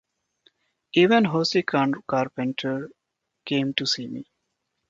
[0.93, 2.89] Even Josie Carpenter
[3.45, 4.25] came to see me.